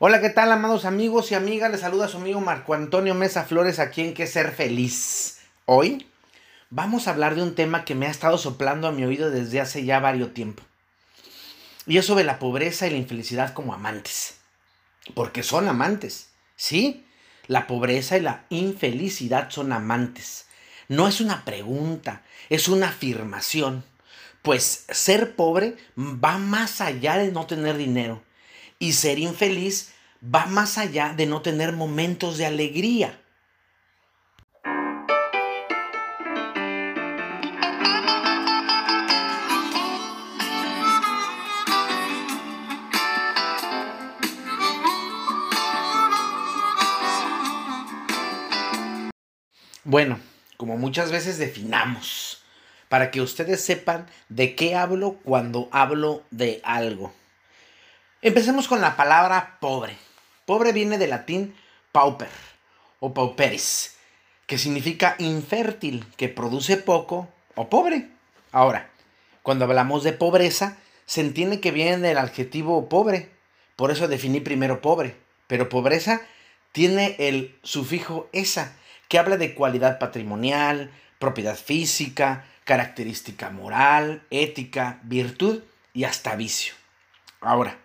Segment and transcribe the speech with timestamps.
[0.00, 1.72] Hola, ¿qué tal, amados amigos y amigas?
[1.72, 5.40] Les saluda su amigo Marco Antonio Mesa Flores aquí en Que Ser Feliz.
[5.64, 6.06] Hoy
[6.70, 9.60] vamos a hablar de un tema que me ha estado soplando a mi oído desde
[9.60, 10.62] hace ya varios tiempo.
[11.84, 14.36] Y es sobre la pobreza y la infelicidad como amantes.
[15.14, 17.04] Porque son amantes, ¿sí?
[17.48, 20.46] La pobreza y la infelicidad son amantes.
[20.86, 23.82] No es una pregunta, es una afirmación.
[24.42, 28.22] Pues ser pobre va más allá de no tener dinero
[28.78, 29.92] y ser infeliz
[30.22, 33.18] va más allá de no tener momentos de alegría.
[49.84, 50.20] Bueno,
[50.58, 52.42] como muchas veces definamos,
[52.90, 57.10] para que ustedes sepan de qué hablo cuando hablo de algo.
[58.20, 59.96] Empecemos con la palabra pobre.
[60.44, 61.54] Pobre viene del latín
[61.92, 62.28] pauper
[62.98, 63.96] o pauperis,
[64.48, 68.08] que significa infértil, que produce poco o pobre.
[68.50, 68.90] Ahora,
[69.44, 73.30] cuando hablamos de pobreza, se entiende que viene del adjetivo pobre.
[73.76, 75.14] Por eso definí primero pobre.
[75.46, 76.20] Pero pobreza
[76.72, 85.62] tiene el sufijo esa, que habla de cualidad patrimonial, propiedad física, característica moral, ética, virtud
[85.94, 86.74] y hasta vicio.
[87.40, 87.78] Ahora,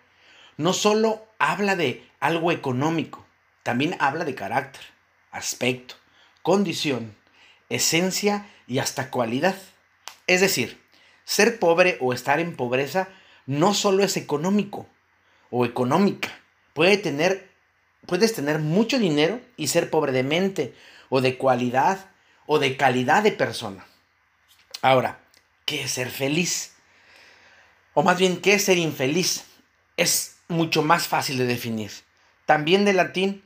[0.57, 3.25] no solo habla de algo económico,
[3.63, 4.81] también habla de carácter,
[5.31, 5.95] aspecto,
[6.41, 7.15] condición,
[7.69, 9.55] esencia y hasta cualidad.
[10.27, 10.81] Es decir,
[11.25, 13.09] ser pobre o estar en pobreza
[13.45, 14.87] no solo es económico
[15.49, 16.29] o económica.
[16.73, 17.49] Puede tener,
[18.05, 20.73] puedes tener mucho dinero y ser pobre de mente
[21.09, 22.09] o de cualidad
[22.45, 23.85] o de calidad de persona.
[24.81, 25.19] Ahora,
[25.65, 26.73] ¿qué es ser feliz?
[27.93, 29.45] O más bien, ¿qué es ser infeliz?
[29.95, 31.91] Es mucho más fácil de definir.
[32.45, 33.43] También de latín,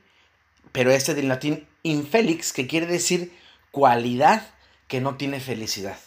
[0.72, 3.32] pero este del latín infelix, que quiere decir
[3.70, 4.46] cualidad
[4.88, 5.98] que no tiene felicidad.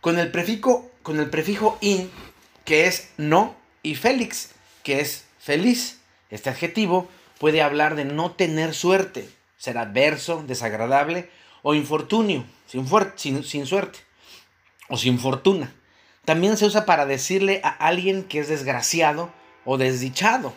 [0.00, 2.10] Con el prefijo, con el prefijo in,
[2.64, 4.50] que es no, y felix,
[4.82, 6.00] que es feliz.
[6.30, 7.08] Este adjetivo
[7.38, 11.30] puede hablar de no tener suerte, ser adverso, desagradable
[11.62, 12.86] o infortunio, sin,
[13.16, 13.98] sin, sin suerte
[14.88, 15.72] o sin fortuna.
[16.24, 19.32] También se usa para decirle a alguien que es desgraciado
[19.66, 20.54] o desdichado.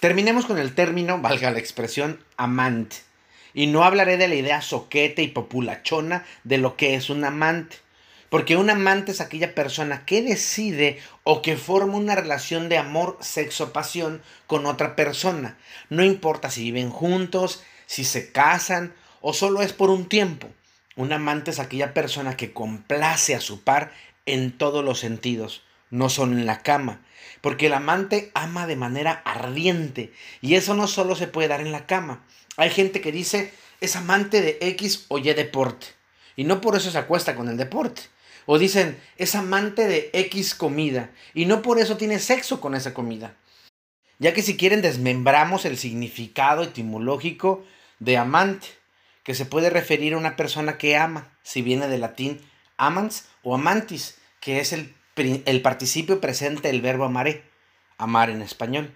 [0.00, 2.96] Terminemos con el término, valga la expresión, amante.
[3.52, 7.76] Y no hablaré de la idea soquete y populachona de lo que es un amante.
[8.30, 13.16] Porque un amante es aquella persona que decide o que forma una relación de amor,
[13.20, 15.56] sexo, pasión con otra persona.
[15.88, 20.48] No importa si viven juntos, si se casan o solo es por un tiempo.
[20.96, 23.92] Un amante es aquella persona que complace a su par
[24.26, 25.62] en todos los sentidos,
[25.94, 27.00] no solo en la cama,
[27.40, 31.70] porque el amante ama de manera ardiente y eso no solo se puede dar en
[31.70, 32.24] la cama.
[32.56, 35.86] Hay gente que dice es amante de X o Y deporte
[36.34, 38.02] y no por eso se acuesta con el deporte.
[38.46, 42.92] O dicen es amante de X comida y no por eso tiene sexo con esa
[42.92, 43.36] comida.
[44.18, 47.64] Ya que si quieren desmembramos el significado etimológico
[48.00, 48.66] de amante,
[49.22, 52.40] que se puede referir a una persona que ama, si viene del latín
[52.76, 57.44] amans o amantis, que es el el participio presente del verbo amaré,
[57.98, 58.92] amar en español.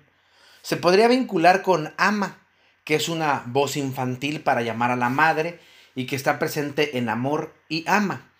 [0.62, 2.38] Se podría vincular con ama,
[2.84, 5.60] que es una voz infantil para llamar a la madre
[5.94, 8.30] y que está presente en amor y ama.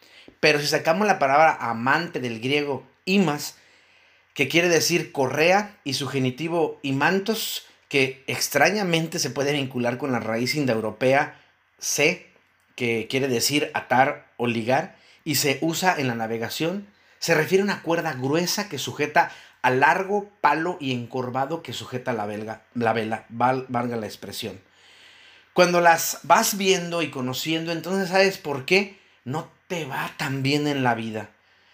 [0.41, 3.57] Pero si sacamos la palabra amante del griego imas,
[4.35, 10.21] que quiere decir correa, y su genitivo imantos, que extrañamente se puede vincular con la
[10.21, 11.41] raíz indoeuropea
[11.79, 12.27] se,
[12.77, 16.87] que quiere decir atar o ligar, y se usa en la navegación,
[17.19, 19.31] se refiere a una cuerda gruesa que sujeta
[19.63, 24.61] a largo palo y encorvado que sujeta la, la vela, valga la expresión.
[25.53, 30.69] Cuando las vas viendo y conociendo, entonces sabes por qué no te va tan bien
[30.69, 31.31] en la vida.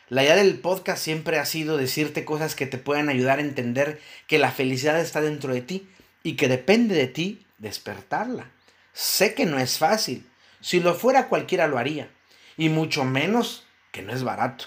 [0.09, 4.01] La idea del podcast siempre ha sido decirte cosas que te puedan ayudar a entender
[4.27, 5.89] que la felicidad está dentro de ti
[6.23, 8.51] y que depende de ti despertarla.
[8.93, 10.27] Sé que no es fácil.
[10.61, 12.09] Si lo fuera cualquiera lo haría.
[12.57, 14.67] Y mucho menos que no es barato.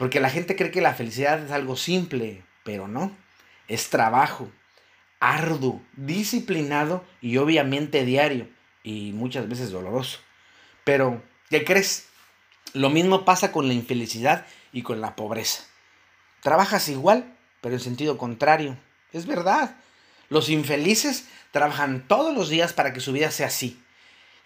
[0.00, 3.14] Porque la gente cree que la felicidad es algo simple, pero no.
[3.68, 4.50] Es trabajo,
[5.20, 8.48] arduo, disciplinado y obviamente diario
[8.82, 10.20] y muchas veces doloroso.
[10.84, 12.08] Pero, ¿qué crees?
[12.72, 15.64] Lo mismo pasa con la infelicidad y con la pobreza.
[16.40, 18.78] Trabajas igual, pero en sentido contrario.
[19.12, 19.76] Es verdad.
[20.30, 23.78] Los infelices trabajan todos los días para que su vida sea así.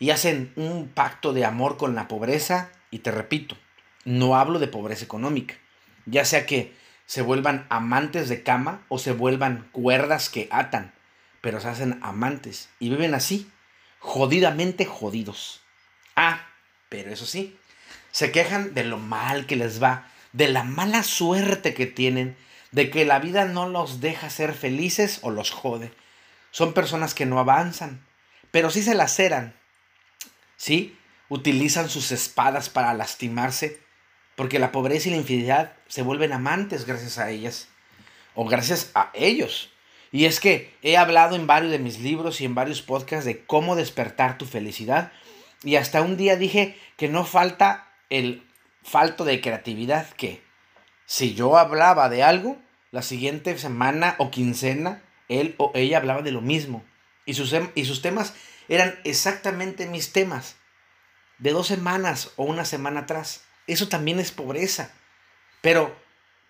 [0.00, 2.72] Y hacen un pacto de amor con la pobreza.
[2.90, 3.56] Y te repito,
[4.04, 5.54] no hablo de pobreza económica,
[6.06, 6.74] ya sea que
[7.06, 10.92] se vuelvan amantes de cama o se vuelvan cuerdas que atan.
[11.40, 13.50] pero se hacen amantes y viven así,
[13.98, 15.60] jodidamente jodidos.
[16.16, 16.46] Ah,
[16.88, 17.58] pero eso sí,
[18.12, 22.34] se quejan de lo mal que les va, de la mala suerte que tienen,
[22.70, 25.92] de que la vida no los deja ser felices o los jode.
[26.50, 28.06] Son personas que no avanzan,
[28.50, 29.54] pero sí se laceran.
[30.56, 30.96] Sí,
[31.28, 33.83] utilizan sus espadas para lastimarse,
[34.36, 37.68] porque la pobreza y la infidelidad se vuelven amantes gracias a ellas,
[38.34, 39.70] o gracias a ellos.
[40.12, 43.44] Y es que he hablado en varios de mis libros y en varios podcasts de
[43.44, 45.12] cómo despertar tu felicidad.
[45.64, 48.46] Y hasta un día dije que no falta el
[48.84, 50.42] falto de creatividad, que
[51.06, 52.58] si yo hablaba de algo,
[52.92, 56.84] la siguiente semana o quincena, él o ella hablaba de lo mismo.
[57.26, 58.34] Y sus, y sus temas
[58.68, 60.56] eran exactamente mis temas.
[61.38, 63.42] De dos semanas o una semana atrás.
[63.66, 64.92] Eso también es pobreza.
[65.60, 65.96] Pero,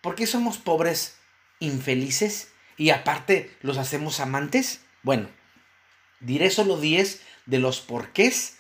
[0.01, 1.17] ¿por qué somos pobres
[1.61, 2.49] infelices?
[2.77, 4.81] y aparte los hacemos amantes?
[5.03, 5.29] Bueno,
[6.21, 8.59] diré solo 10 de los porqués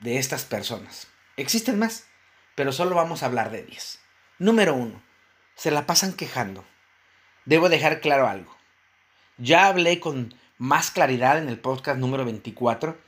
[0.00, 1.08] de estas personas.
[1.36, 2.06] Existen más,
[2.54, 4.00] pero solo vamos a hablar de 10.
[4.38, 5.02] Número 1.
[5.54, 6.64] Se la pasan quejando.
[7.44, 8.56] Debo dejar claro algo.
[9.36, 12.98] Ya hablé con más claridad en el podcast número 24,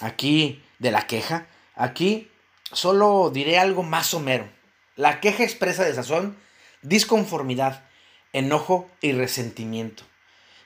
[0.00, 1.46] aquí de la queja.
[1.74, 2.30] Aquí
[2.72, 4.48] solo diré algo más somero.
[4.96, 6.36] La queja expresa desazón,
[6.82, 7.84] disconformidad,
[8.32, 10.04] enojo y resentimiento.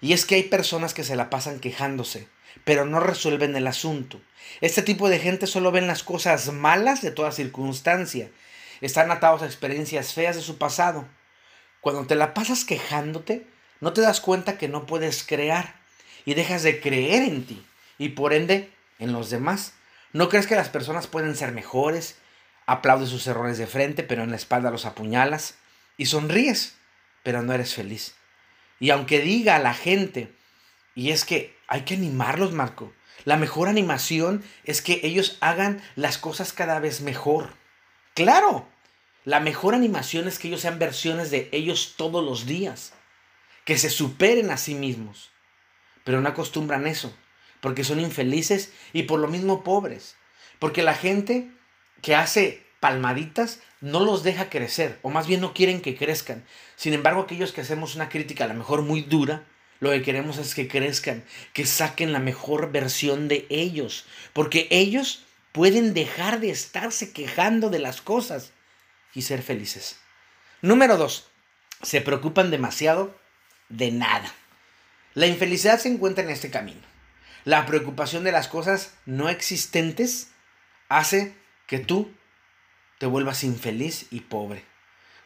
[0.01, 2.29] Y es que hay personas que se la pasan quejándose,
[2.65, 4.21] pero no resuelven el asunto.
[4.61, 8.31] Este tipo de gente solo ven las cosas malas de toda circunstancia.
[8.81, 11.07] Están atados a experiencias feas de su pasado.
[11.81, 13.47] Cuando te la pasas quejándote,
[13.81, 15.81] no te das cuenta que no puedes crear
[16.25, 17.65] y dejas de creer en ti
[17.99, 19.75] y por ende en los demás.
[20.13, 22.17] ¿No crees que las personas pueden ser mejores?
[22.67, 25.57] Aplaudes sus errores de frente, pero en la espalda los apuñalas
[25.97, 26.77] y sonríes
[27.23, 28.15] pero no eres feliz.
[28.79, 30.35] Y aunque diga a la gente,
[30.95, 32.93] y es que hay que animarlos, Marco,
[33.25, 37.55] la mejor animación es que ellos hagan las cosas cada vez mejor.
[38.15, 38.67] Claro,
[39.25, 42.95] la mejor animación es que ellos sean versiones de ellos todos los días,
[43.65, 45.31] que se superen a sí mismos.
[46.05, 47.15] Pero no acostumbran eso,
[47.61, 50.17] porque son infelices y por lo mismo pobres.
[50.59, 51.51] Porque la gente
[52.03, 56.45] que hace palmaditas no los deja crecer, o más bien no quieren que crezcan.
[56.77, 59.45] Sin embargo, aquellos que hacemos una crítica a lo mejor muy dura,
[59.81, 65.25] lo que queremos es que crezcan, que saquen la mejor versión de ellos, porque ellos
[65.53, 68.53] pueden dejar de estarse quejando de las cosas
[69.15, 69.99] y ser felices.
[70.63, 71.29] Número dos,
[71.83, 73.19] se preocupan demasiado
[73.71, 74.33] de nada.
[75.15, 76.90] La infelicidad se encuentra en este camino.
[77.51, 80.29] La preocupación de las cosas no existentes
[80.89, 81.35] hace
[81.67, 82.13] que tú
[83.01, 84.63] te vuelvas infeliz y pobre.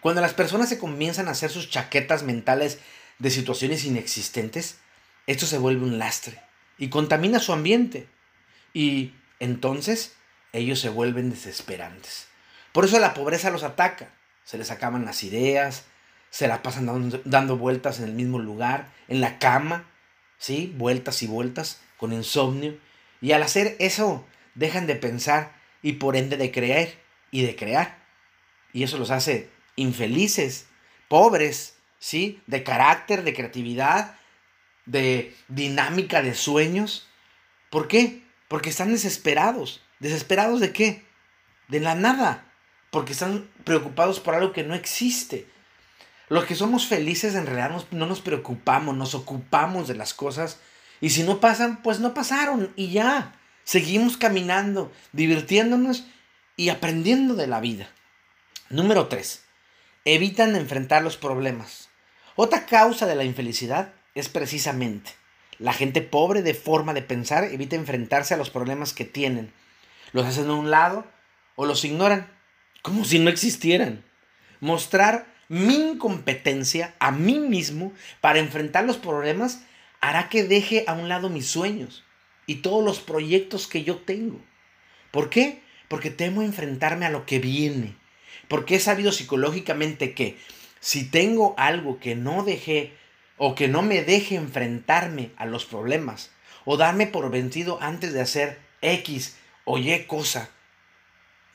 [0.00, 2.78] Cuando las personas se comienzan a hacer sus chaquetas mentales
[3.18, 4.78] de situaciones inexistentes,
[5.26, 6.40] esto se vuelve un lastre
[6.78, 8.08] y contamina su ambiente.
[8.72, 10.14] Y entonces
[10.54, 12.28] ellos se vuelven desesperantes.
[12.72, 14.14] Por eso la pobreza los ataca.
[14.44, 15.84] Se les acaban las ideas,
[16.30, 19.84] se la pasan dando, dando vueltas en el mismo lugar, en la cama,
[20.38, 20.72] ¿sí?
[20.74, 22.78] Vueltas y vueltas, con insomnio.
[23.20, 26.98] Y al hacer eso, dejan de pensar y por ende de creer
[27.30, 27.98] y de crear.
[28.72, 30.66] Y eso los hace infelices,
[31.08, 32.42] pobres, ¿sí?
[32.46, 34.16] De carácter, de creatividad,
[34.86, 37.08] de dinámica de sueños.
[37.70, 38.22] ¿Por qué?
[38.48, 39.82] Porque están desesperados.
[40.00, 41.04] ¿Desesperados de qué?
[41.68, 42.52] De la nada.
[42.90, 45.46] Porque están preocupados por algo que no existe.
[46.28, 50.60] Los que somos felices en realidad no nos preocupamos, nos ocupamos de las cosas.
[51.04, 53.38] Y si no pasan, pues no pasaron y ya.
[53.62, 56.06] Seguimos caminando, divirtiéndonos
[56.56, 57.90] y aprendiendo de la vida.
[58.70, 59.44] Número 3.
[60.06, 61.90] Evitan enfrentar los problemas.
[62.36, 65.10] Otra causa de la infelicidad es precisamente
[65.58, 69.52] la gente pobre de forma de pensar evita enfrentarse a los problemas que tienen.
[70.12, 71.06] Los hacen a un lado
[71.54, 72.32] o los ignoran,
[72.80, 74.06] como si no existieran.
[74.60, 77.92] Mostrar mi incompetencia a mí mismo
[78.22, 79.60] para enfrentar los problemas
[80.08, 82.04] hará que deje a un lado mis sueños
[82.46, 84.40] y todos los proyectos que yo tengo.
[85.10, 85.64] ¿Por qué?
[85.88, 87.96] porque temo enfrentarme a lo que viene,
[88.48, 90.36] porque he sabido psicológicamente que
[90.80, 92.92] si tengo algo que no dejé
[93.36, 96.30] o que no me deje enfrentarme a los problemas
[96.64, 100.50] o darme por vencido antes de hacer X o Y cosa,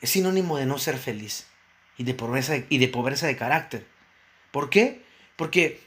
[0.00, 1.46] es sinónimo de no ser feliz
[1.98, 3.86] y de pobreza, y de, pobreza de carácter.
[4.50, 5.02] ¿Por qué?
[5.36, 5.80] Porque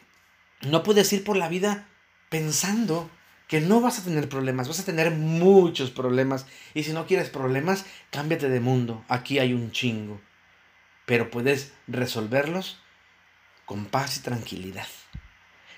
[0.62, 1.88] no puedes ir por la vida
[2.34, 3.12] pensando
[3.48, 6.48] que no vas a tener problemas, vas a tener muchos problemas.
[6.74, 9.06] Y si no quieres problemas, cámbiate de mundo.
[9.08, 10.20] Aquí hay un chingo.
[11.06, 12.80] Pero puedes resolverlos
[13.66, 14.88] con paz y tranquilidad.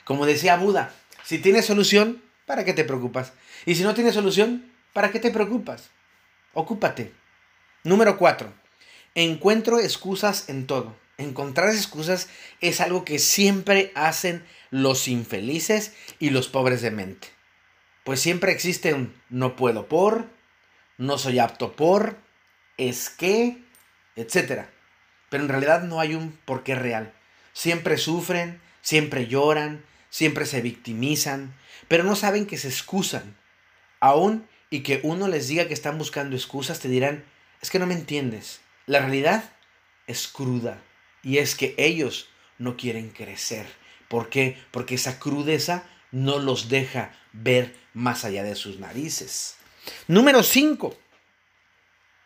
[0.05, 0.95] Como decía Buda,
[1.25, 3.33] si tienes solución, ¿Para qué te preocupas?
[3.65, 5.89] Y si no tienes solución, ¿para qué te preocupas?
[6.53, 7.12] Ocúpate.
[7.83, 8.53] Número 4.
[9.15, 10.95] Encuentro excusas en todo.
[11.17, 12.27] Encontrar excusas
[12.60, 17.29] es algo que siempre hacen los infelices y los pobres de mente.
[18.03, 20.27] Pues siempre existe un no puedo por,
[20.98, 22.17] no soy apto por,
[22.77, 23.63] es que,
[24.17, 24.65] etc.
[25.29, 27.13] Pero en realidad no hay un por qué real.
[27.53, 31.55] Siempre sufren, siempre lloran, siempre se victimizan,
[31.88, 33.38] pero no saben que se excusan.
[34.01, 37.24] Aún y que uno les diga que están buscando excusas, te dirán,
[37.62, 38.60] es que no me entiendes.
[38.86, 39.50] La realidad
[40.07, 40.81] es cruda
[41.25, 42.29] y es que ellos
[42.60, 43.65] no quieren crecer.
[44.08, 44.63] ¿Por qué?
[44.72, 49.58] Porque esa crudeza no los deja ver más allá de sus narices.
[50.08, 50.96] Número 5.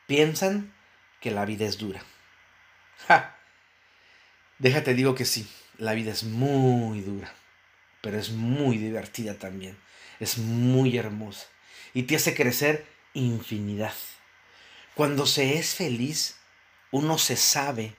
[0.06, 0.74] Piensan
[1.22, 2.04] que la vida es dura.
[3.08, 3.40] Ja.
[4.58, 7.34] Déjate digo que sí, la vida es muy dura,
[8.02, 9.78] pero es muy divertida también.
[10.20, 11.48] Es muy hermosa
[11.94, 13.94] y te hace crecer infinidad.
[14.96, 16.36] Cuando se es feliz,
[16.92, 17.96] uno se sabe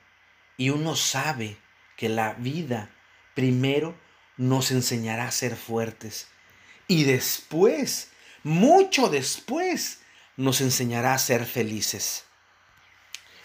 [0.60, 1.56] y uno sabe
[1.96, 2.90] que la vida
[3.34, 3.96] primero
[4.36, 6.28] nos enseñará a ser fuertes
[6.86, 8.10] y después,
[8.42, 10.02] mucho después,
[10.36, 12.24] nos enseñará a ser felices.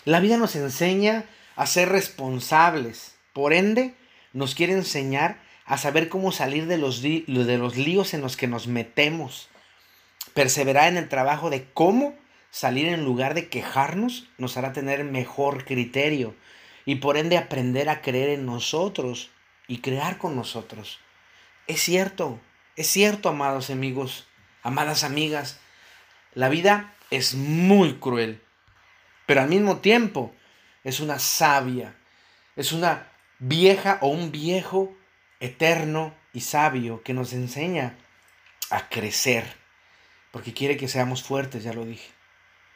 [0.04, 1.24] La vida nos enseña
[1.56, 3.96] a ser responsables, por ende,
[4.34, 8.48] nos quiere enseñar a saber cómo salir de los, de los líos en los que
[8.48, 9.48] nos metemos.
[10.34, 12.14] Perseverar en el trabajo de cómo
[12.52, 16.36] salir en lugar de quejarnos nos hará tener mejor criterio
[16.86, 19.32] y por ende aprender a creer en nosotros
[19.68, 21.00] y crear con nosotros.
[21.68, 22.40] Es cierto,
[22.76, 24.28] es cierto, amados amigos,
[24.62, 25.60] amadas amigas,
[26.34, 28.42] la vida es muy cruel,
[29.26, 30.36] pero al mismo tiempo
[30.84, 31.96] es una sabia,
[32.56, 34.96] es una vieja o un viejo
[35.40, 37.98] eterno y sabio que nos enseña
[38.70, 39.46] a crecer,
[40.32, 42.10] porque quiere que seamos fuertes, ya lo dije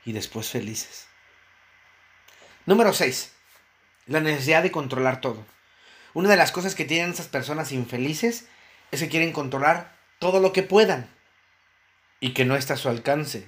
[0.05, 1.07] y después felices.
[2.65, 3.35] Número 6.
[4.09, 5.45] La necesidad de controlar todo.
[6.15, 8.47] Una de las cosas que tienen esas personas infelices
[8.89, 11.07] es que quieren controlar todo lo que puedan
[12.19, 13.47] y que no está a su alcance,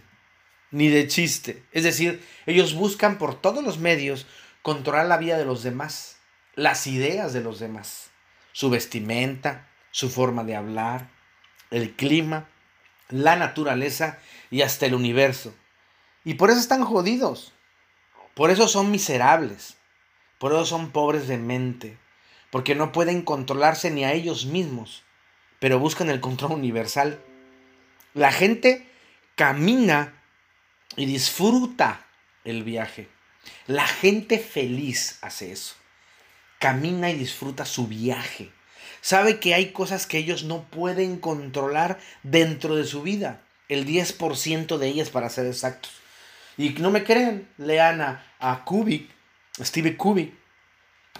[0.70, 1.63] ni de chiste.
[1.72, 4.27] Es decir, ellos buscan por todos los medios
[4.62, 6.18] controlar la vida de los demás,
[6.53, 8.12] las ideas de los demás,
[8.51, 11.10] su vestimenta, su forma de hablar,
[11.72, 12.48] el clima,
[13.10, 14.20] la naturaleza
[14.51, 15.56] y hasta el universo.
[16.24, 17.51] Y por eso están jodidos.
[18.36, 19.81] Por eso son miserables.
[20.42, 22.00] Por eso son pobres de mente.
[22.50, 25.04] Porque no pueden controlarse ni a ellos mismos.
[25.60, 27.20] Pero buscan el control universal.
[28.16, 28.88] La gente
[29.36, 30.20] camina
[30.96, 32.08] y disfruta
[32.44, 33.08] el viaje.
[33.68, 35.76] La gente feliz hace eso.
[36.58, 38.52] Camina y disfruta su viaje.
[39.00, 43.42] Sabe que hay cosas que ellos no pueden controlar dentro de su vida.
[43.70, 45.92] El 10% de ellas para ser exactos.
[46.58, 49.21] Y no me creen, lean a, a Kubik,
[49.65, 50.34] Steve Kubik,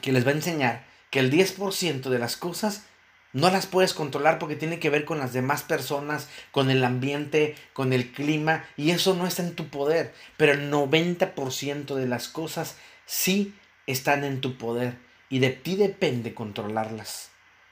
[0.02, 2.86] que les va a enseñar que el 10% de las cosas
[3.34, 7.56] no las puedes controlar porque tiene que ver con las demás personas, con el ambiente,
[7.74, 10.14] con el clima, y eso no está en tu poder.
[10.38, 13.56] Pero el 90% de las cosas sí
[13.88, 14.98] están en tu poder
[15.30, 17.30] y de ti depende controlarlas.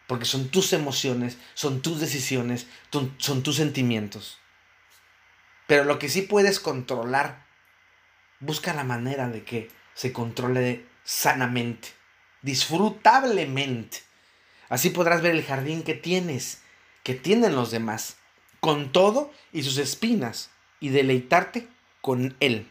[0.07, 2.67] Porque son tus emociones, son tus decisiones,
[3.17, 4.39] son tus sentimientos.
[5.67, 7.45] Pero lo que sí puedes controlar
[8.39, 9.69] busca la manera de que
[9.99, 11.89] se controle sanamente,
[12.41, 13.97] disfrutablemente.
[14.69, 16.61] Así podrás ver el jardín que tienes,
[17.03, 18.15] que tienen los demás,
[18.61, 21.67] con todo y sus espinas, y deleitarte
[21.99, 22.65] con él.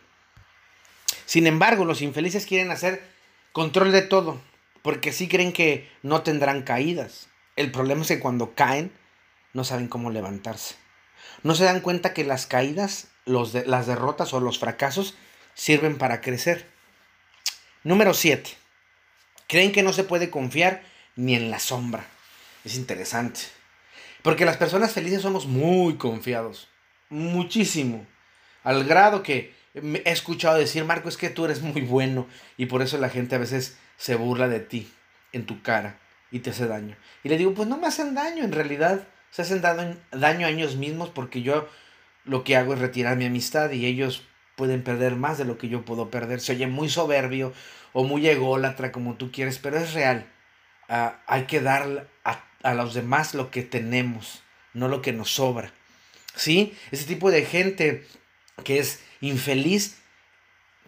[1.26, 3.06] Sin embargo, los infelices quieren hacer
[3.52, 4.40] control de todo,
[4.80, 7.28] porque sí creen que no tendrán caídas.
[7.56, 8.90] El problema es que cuando caen,
[9.52, 10.76] no saben cómo levantarse.
[11.42, 15.14] No se dan cuenta que las caídas, los las derrotas o los fracasos
[15.52, 16.77] sirven para crecer.
[17.84, 18.50] Número 7.
[19.46, 20.82] Creen que no se puede confiar
[21.16, 22.06] ni en la sombra.
[22.64, 23.40] Es interesante.
[24.22, 26.68] Porque las personas felices somos muy confiados.
[27.08, 28.06] Muchísimo.
[28.64, 32.26] Al grado que he escuchado decir, Marco, es que tú eres muy bueno.
[32.56, 34.90] Y por eso la gente a veces se burla de ti
[35.32, 35.98] en tu cara
[36.30, 36.96] y te hace daño.
[37.22, 38.44] Y le digo, pues no me hacen daño.
[38.44, 41.68] En realidad se hacen daño a ellos mismos porque yo
[42.24, 44.24] lo que hago es retirar mi amistad y ellos
[44.58, 46.40] pueden perder más de lo que yo puedo perder.
[46.40, 47.54] Se oye muy soberbio
[47.92, 50.26] o muy ególatra como tú quieres, pero es real.
[50.88, 54.42] Ah, hay que dar a, los demás lo que tenemos,
[54.74, 55.72] no lo que nos sobra.
[56.34, 56.76] ¿Sí?
[56.90, 58.04] Ese tipo de gente
[58.64, 59.98] que es infeliz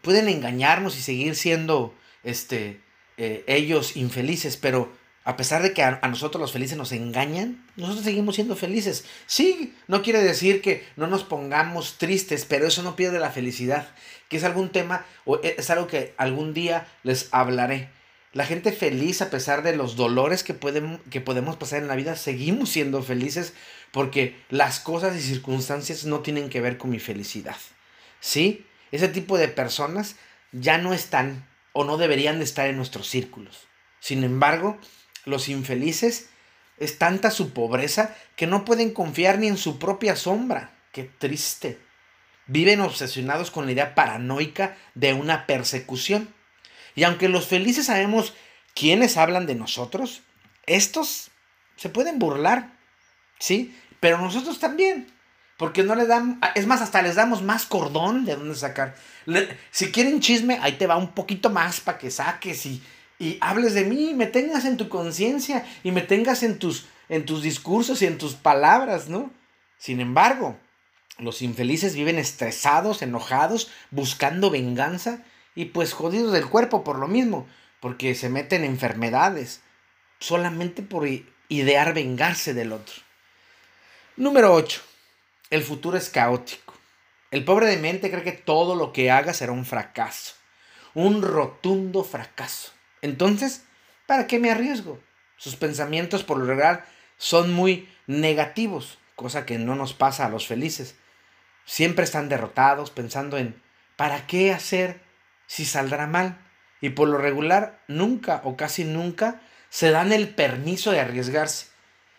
[0.03, 2.81] pueden engañarnos y seguir siendo este,
[3.19, 4.93] eh, ellos infelices, pero
[5.31, 9.05] a pesar de que a, nosotros los felices nos engañan, nosotros seguimos siendo felices.
[9.27, 13.87] Sí, no quiere decir que no nos pongamos tristes, pero eso no pierde la felicidad,
[14.29, 17.91] que es algún tema o e, es algo que algún día les hablaré.
[18.33, 21.95] La gente feliz, a pesar de los dolores que, pueden, que podemos pasar en la
[21.95, 23.53] vida, seguimos siendo felices
[23.93, 27.57] porque las cosas y circunstancias no tienen que ver con mi felicidad.
[28.19, 28.67] ¿Sí?
[28.91, 30.17] Ese tipo de personas
[30.51, 33.69] ya no están o no deberían de estar en nuestros círculos.
[34.01, 34.81] Sin embargo,
[35.25, 36.29] los infelices
[36.79, 40.73] es tanta su pobreza que no pueden confiar ni en su propia sombra.
[40.93, 41.79] Qué triste.
[42.47, 46.35] Viven obsesionados con la idea paranoica de una persecución.
[46.97, 48.35] Y aunque los felices sabemos
[48.75, 50.23] quiénes hablan de nosotros,
[50.67, 51.31] estos
[51.77, 52.73] se pueden burlar,
[53.39, 53.77] ¿sí?
[54.01, 55.13] Pero nosotros también.
[55.57, 58.97] Porque no le dan, es más, hasta les damos más cordón de dónde sacar.
[59.71, 62.83] si quieren chisme, ahí te va un poquito más para que saques y,
[63.21, 67.27] y hables de mí, me tengas en tu conciencia y me tengas en tus, en
[67.27, 69.31] tus discursos y en tus palabras, ¿no?
[69.77, 70.59] Sin embargo,
[71.19, 75.23] los infelices viven estresados, enojados, buscando venganza
[75.55, 77.47] y pues jodidos del cuerpo por lo mismo,
[77.81, 79.61] porque se meten en enfermedades,
[80.19, 81.07] solamente por
[81.51, 82.95] idear vengarse del otro.
[84.17, 84.81] Número 8.
[85.51, 86.73] El futuro es caótico.
[87.31, 90.37] El pobre de mente cree que todo lo que haga será un fracaso,
[90.95, 92.73] un rotundo fracaso.
[93.03, 93.65] Entonces,
[94.07, 95.01] ¿para qué me arriesgo?
[95.37, 96.85] Sus pensamientos por lo general
[97.17, 100.97] son muy negativos, cosa que no nos pasa a los felices.
[101.65, 103.61] Siempre están derrotados pensando en
[103.97, 105.01] ¿para qué hacer
[105.47, 106.39] si saldrá mal?
[106.81, 111.67] Y por lo regular nunca o casi nunca se dan el permiso de arriesgarse,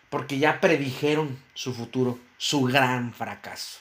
[0.08, 3.78] porque ya predijeron su futuro su gran fracaso.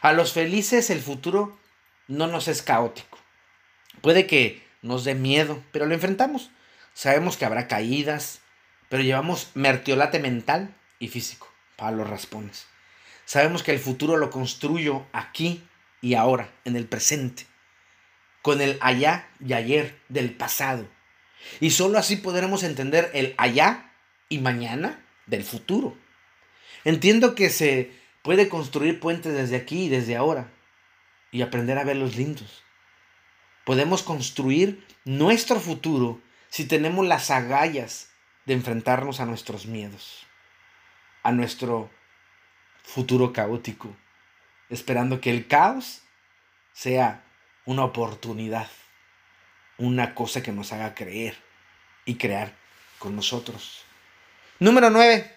[0.00, 1.56] A los felices el futuro
[2.08, 3.18] no nos es caótico.
[4.00, 6.50] Puede que nos dé miedo, pero lo enfrentamos.
[6.92, 8.40] Sabemos que habrá caídas,
[8.90, 12.66] pero llevamos mertiolate mental y físico para los raspones.
[13.24, 15.64] Sabemos que el futuro lo construyo aquí
[16.02, 17.46] y ahora, en el presente,
[18.42, 20.86] con el allá y ayer del pasado.
[21.60, 23.90] Y solo así podremos entender el allá
[24.28, 25.96] y mañana del futuro.
[26.84, 30.52] Entiendo que se puede construir puentes desde aquí y desde ahora
[31.32, 32.63] y aprender a verlos lindos.
[33.64, 38.10] Podemos construir nuestro futuro si tenemos las agallas
[38.44, 40.26] de enfrentarnos a nuestros miedos,
[41.22, 41.90] a nuestro
[42.82, 43.96] futuro caótico,
[44.68, 46.02] esperando que el caos
[46.72, 47.24] sea
[47.64, 48.68] una oportunidad,
[49.78, 51.36] una cosa que nos haga creer
[52.04, 52.54] y crear
[52.98, 53.84] con nosotros.
[54.58, 55.34] Número 9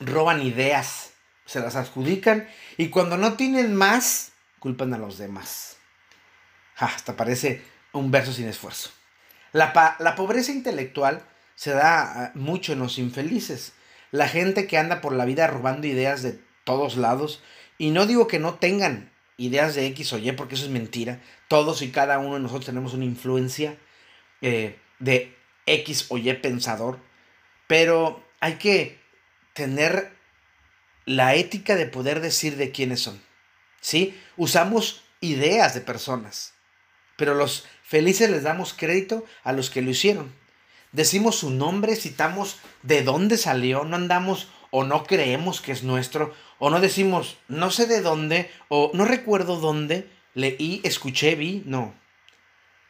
[0.00, 1.12] roban ideas,
[1.46, 5.77] se las adjudican y cuando no tienen más, culpan a los demás.
[6.78, 7.62] Hasta parece
[7.92, 8.90] un verso sin esfuerzo.
[9.52, 11.22] La, pobreza intelectual
[11.54, 13.72] se da ah, mucho en los infelices.
[14.10, 17.42] La gente que anda por la vida robando ideas de todos lados.
[17.78, 21.20] Y no digo que no tengan ideas de X o Y, porque eso es mentira.
[21.48, 23.76] Todos y cada uno de nosotros tenemos una influencia
[24.40, 25.36] eh, de
[25.66, 26.98] X o Y pensador.
[27.66, 28.98] Pero hay que
[29.54, 30.12] tener
[31.04, 33.20] la ética de poder decir de quiénes son.
[33.80, 34.18] ¿Sí?
[34.36, 36.54] Usamos ideas de personas,
[37.18, 40.32] pero los felices les damos crédito a los que lo hicieron.
[40.92, 46.34] Decimos su nombre, citamos de dónde salió, no andamos o no creemos que es nuestro,
[46.58, 51.92] o no decimos no sé de dónde, o no recuerdo dónde, leí, escuché, vi, no.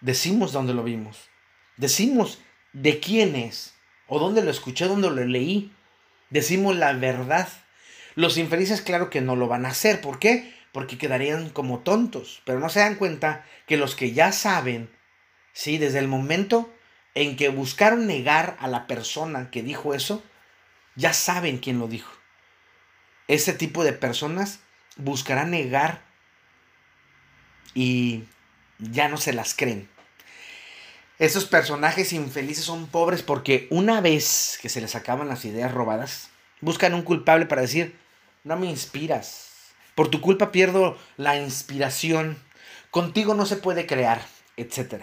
[0.01, 1.17] Decimos dónde lo vimos.
[1.77, 2.39] Decimos
[2.73, 3.75] de quién es,
[4.07, 5.73] o dónde lo escuché, dónde lo leí
[6.31, 7.49] decimos la verdad.
[8.15, 10.01] Los infelices claro que no lo van a hacer.
[10.01, 10.55] ¿Por qué?
[10.79, 12.41] Porque quedarían como tontos.
[12.45, 14.89] Pero no se dan cuenta que los que ya saben,
[15.53, 15.77] ¿sí?
[15.77, 16.73] Desde el momento
[17.17, 20.23] en que buscaron negar a la persona que dijo eso,
[20.95, 22.13] ya saben quién lo dijo.
[23.27, 24.61] Ese tipo de personas
[24.95, 26.05] buscarán negar
[27.75, 28.23] y
[28.79, 29.89] ya no se las creen.
[31.19, 36.31] Esos personajes infelices son pobres porque una vez que se les acaban las ideas robadas,
[36.61, 37.99] buscan un culpable para decir,
[38.45, 39.48] no me inspiras.
[39.99, 42.41] Por tu culpa pierdo la inspiración.
[42.93, 44.25] Contigo no se puede crear,
[44.57, 45.03] etc.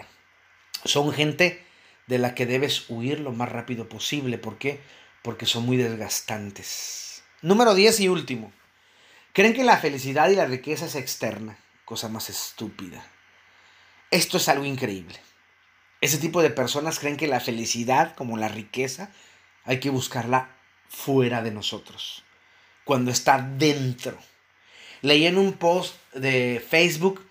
[0.86, 1.62] Son gente
[2.06, 4.38] de la que debes huir lo más rápido posible.
[4.38, 4.80] ¿Por qué?
[5.20, 7.22] Porque son muy desgastantes.
[7.42, 8.54] Número 10 y último.
[9.34, 11.58] Creen que la felicidad y la riqueza es externa.
[11.84, 13.06] Cosa más estúpida.
[14.10, 15.20] Esto es algo increíble.
[16.00, 19.10] Ese tipo de personas creen que la felicidad, como la riqueza,
[19.64, 20.56] hay que buscarla
[20.88, 22.24] fuera de nosotros,
[22.86, 24.18] cuando está dentro.
[25.02, 27.22] Leí en un post de Facebook,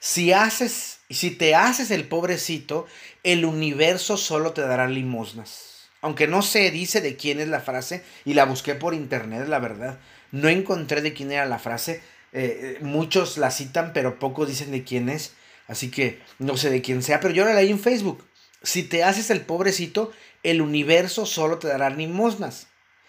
[0.00, 2.86] si haces, si te haces el pobrecito,
[3.24, 5.64] el universo solo te dará limosnas.
[6.00, 9.58] aunque no se dice de quién es la frase, y la busqué por internet, la
[9.58, 9.98] verdad.
[10.30, 12.00] No encontré de quién era la frase.
[12.32, 15.32] Eh, eh, muchos la citan, pero pocos dicen de quién es.
[15.66, 18.24] Así que no sé de quién sea, pero yo la leí en Facebook.
[18.62, 20.12] Si te haces el pobrecito,
[20.44, 22.67] el universo solo te dará limosnas.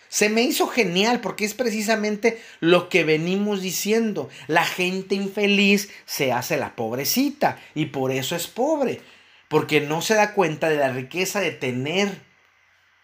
[0.09, 4.29] Se me hizo genial porque es precisamente lo que venimos diciendo.
[4.47, 9.01] La gente infeliz se hace la pobrecita y por eso es pobre.
[9.47, 12.09] Porque no se da cuenta de la riqueza de tener,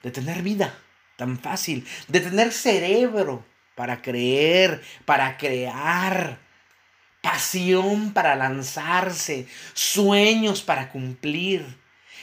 [0.04, 0.78] de tener vida
[1.16, 6.40] tan fácil, de tener cerebro para creer, para crear,
[7.22, 11.66] pasión para lanzarse, sueños para cumplir.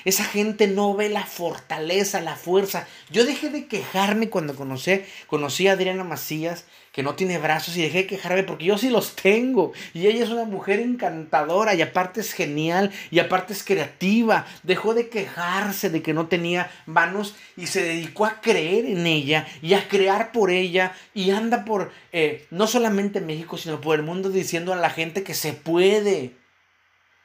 [0.04, 2.86] Esa gente no ve la fortaleza, la fuerza.
[3.10, 7.82] Yo dejé de quejarme cuando conocí, conocí a Adriana Macías, que no tiene brazos, y
[7.82, 9.72] dejé de quejarme porque yo sí los tengo.
[9.94, 14.46] Y ella es una mujer encantadora, y aparte es genial, y aparte es creativa.
[14.62, 19.46] Dejó de quejarse de que no tenía manos y se dedicó a creer en ella
[19.62, 20.94] y a crear por ella.
[21.14, 25.22] Y anda por, eh, no solamente México, sino por el mundo diciendo a la gente
[25.22, 26.32] que se puede.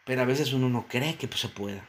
[0.05, 1.83] Pero a veces uno no cree que se pueda.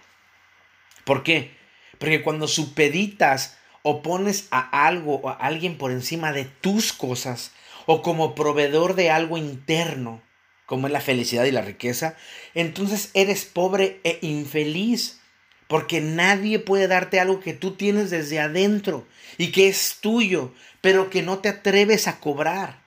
[1.08, 1.52] ¿Por qué?
[1.96, 7.52] Porque cuando supeditas o pones a algo o a alguien por encima de tus cosas
[7.86, 10.20] o como proveedor de algo interno,
[10.66, 12.14] como es la felicidad y la riqueza,
[12.52, 15.18] entonces eres pobre e infeliz.
[15.66, 21.08] Porque nadie puede darte algo que tú tienes desde adentro y que es tuyo, pero
[21.08, 22.82] que no te atreves a cobrar.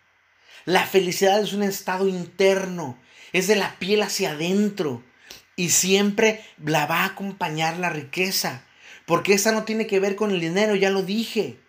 [0.65, 2.99] La felicidad es un estado interno,
[3.33, 5.01] es de la piel hacia adentro
[5.55, 8.65] y siempre la va a acompañar la riqueza.
[9.05, 11.59] Porque esa no tiene que ver con el dinero, ya lo dije.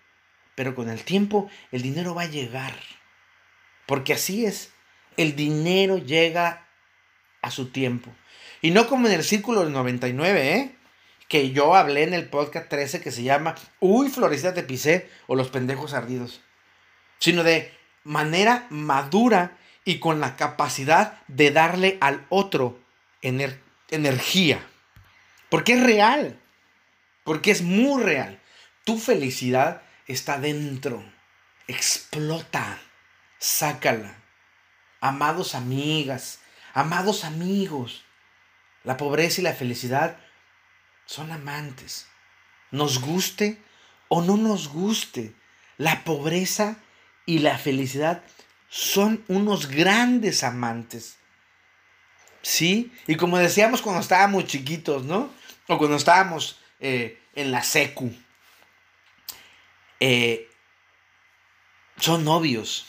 [0.55, 2.75] Pero con el tiempo el dinero va a llegar.
[3.87, 4.71] Porque así es.
[5.17, 6.69] El dinero llega
[7.43, 8.11] a su tiempo.
[8.61, 10.77] Y no como en el círculo del 99, ¿eh?
[11.29, 15.35] Que yo hablé en el podcast 13 que se llama Uy, Florecita te pisé o
[15.35, 16.41] Los pendejos ardidos.
[17.19, 17.73] Sino de
[18.05, 22.79] manera madura y con la capacidad de darle al otro
[23.21, 24.67] energía energía.
[25.49, 26.41] Porque es real.
[27.25, 28.41] Porque es muy real.
[28.85, 31.05] Tu felicidad está dentro.
[31.69, 32.81] Explota.
[33.39, 34.17] Sácala.
[35.01, 36.41] Amados amigas,
[36.75, 38.05] amados amigos.
[38.85, 40.17] La pobreza y la felicidad
[41.07, 42.07] son amantes.
[42.71, 43.61] Nos guste
[44.09, 45.35] o no nos guste.
[45.77, 46.77] La pobreza
[47.27, 48.23] y la felicidad
[48.69, 51.19] son unos grandes amantes.
[52.43, 52.93] ¿Sí?
[53.07, 55.31] Y como decíamos cuando estábamos chiquitos, ¿no?
[55.69, 58.13] O cuando estábamos eh, en la secu.
[60.01, 60.49] Eh,
[61.99, 62.87] son novios.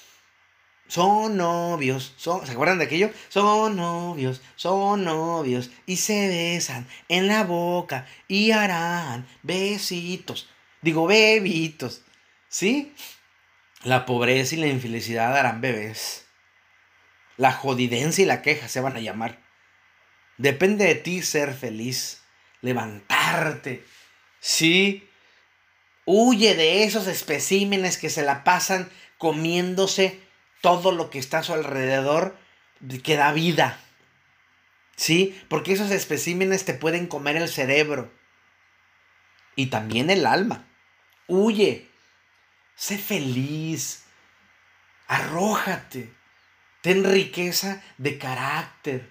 [0.88, 2.14] Son novios.
[2.18, 3.12] Son, ¿Se acuerdan de aquello?
[3.30, 5.70] Son novios, son novios.
[5.86, 10.50] Y se besan en la boca y harán besitos.
[10.82, 12.02] Digo, bebitos.
[12.50, 12.94] ¿Sí?
[13.84, 16.26] La pobreza y la infelicidad harán bebés.
[17.38, 19.43] La jodidencia y la queja se van a llamar.
[20.38, 22.22] Depende de ti ser feliz,
[22.62, 23.86] levantarte.
[24.40, 25.10] Sí,
[26.06, 30.20] huye de esos especímenes que se la pasan comiéndose
[30.62, 32.38] todo lo que está a su alrededor
[33.04, 33.80] que da vida.
[34.96, 35.40] ¿Sí?
[35.50, 38.12] Porque esos especímenes te pueden comer el cerebro
[39.56, 40.68] y también el alma.
[41.28, 41.90] Huye.
[42.76, 44.04] Sé feliz.
[45.08, 46.12] Arrójate.
[46.82, 49.10] Ten riqueza de carácter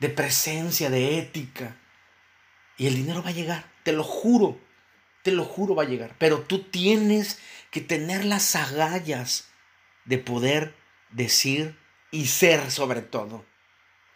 [0.00, 1.76] de presencia, de ética.
[2.76, 4.58] Y el dinero va a llegar, te lo juro,
[5.22, 6.16] te lo juro va a llegar.
[6.18, 7.38] Pero tú tienes
[7.70, 9.48] que tener las agallas
[10.04, 10.74] de poder
[11.10, 11.78] decir
[12.10, 13.44] y ser sobre todo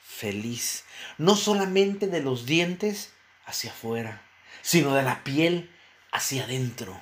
[0.03, 0.85] feliz.
[1.19, 3.13] No solamente de los dientes
[3.45, 4.23] hacia afuera,
[4.63, 5.71] sino de la piel
[6.13, 7.01] hacia adentro.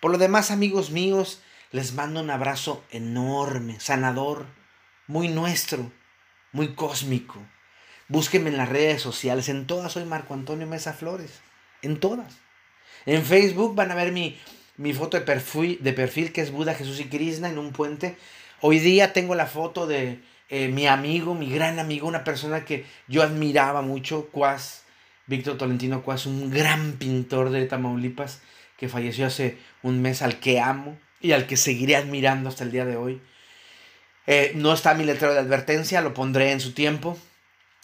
[0.00, 4.46] Por lo demás, amigos míos, les mando un abrazo enorme, sanador,
[5.06, 5.90] muy nuestro,
[6.50, 7.40] muy cósmico.
[8.12, 9.48] Búsquenme en las redes sociales.
[9.48, 11.40] En todas soy Marco Antonio Mesa Flores.
[11.80, 12.34] En todas.
[13.06, 14.36] En Facebook van a ver mi,
[14.92, 18.18] foto de perfil, de perfil que es Buda, Jesús y Krishna en un puente.
[18.60, 20.20] Hoy día tengo la foto de
[20.50, 24.82] eh, mi amigo, mi gran amigo, una persona que yo admiraba mucho, Cuas,
[25.26, 28.42] Víctor Tolentino Cuas, un gran pintor de Tamaulipas
[28.76, 32.72] que falleció hace un mes, al que amo y al que seguiré admirando hasta el
[32.72, 33.22] día de hoy.
[34.26, 37.16] Eh, no está mi letrero de advertencia, lo pondré en su tiempo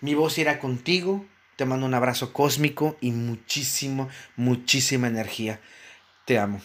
[0.00, 1.24] mi voz irá contigo,
[1.56, 5.60] te mando un abrazo cósmico y muchísimo, muchísima energía.
[6.24, 6.60] Te amo.